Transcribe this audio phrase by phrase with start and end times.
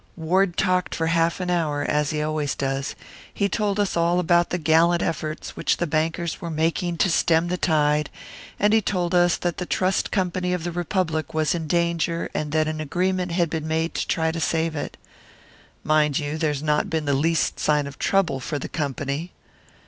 [0.15, 2.95] Ward talked for half an hour, as he always does;
[3.31, 7.49] he told us all about the gallant efforts which the bankers were making to stem
[7.49, 8.09] the tide,
[8.59, 12.51] and he told us that the Trust Company of the Republic was in danger and
[12.51, 14.97] that an agreement had been made to try to save it.
[15.83, 19.31] Mind you, there's not been the least sign of trouble for the company.'